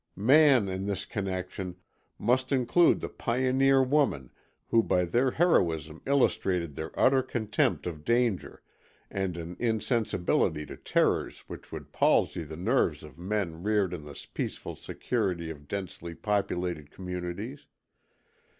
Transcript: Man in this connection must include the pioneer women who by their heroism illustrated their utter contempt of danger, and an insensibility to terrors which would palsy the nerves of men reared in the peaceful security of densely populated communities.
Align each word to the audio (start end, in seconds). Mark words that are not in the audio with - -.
Man 0.15 0.67
in 0.67 0.87
this 0.87 1.05
connection 1.05 1.75
must 2.17 2.51
include 2.51 3.01
the 3.01 3.07
pioneer 3.07 3.83
women 3.83 4.31
who 4.69 4.81
by 4.81 5.05
their 5.05 5.29
heroism 5.29 6.01
illustrated 6.07 6.73
their 6.73 6.89
utter 6.99 7.21
contempt 7.21 7.85
of 7.85 8.03
danger, 8.03 8.63
and 9.11 9.37
an 9.37 9.55
insensibility 9.59 10.65
to 10.65 10.75
terrors 10.75 11.41
which 11.41 11.71
would 11.71 11.91
palsy 11.91 12.43
the 12.43 12.57
nerves 12.57 13.03
of 13.03 13.19
men 13.19 13.61
reared 13.61 13.93
in 13.93 14.03
the 14.03 14.25
peaceful 14.33 14.75
security 14.75 15.51
of 15.51 15.67
densely 15.67 16.15
populated 16.15 16.89
communities. 16.89 17.67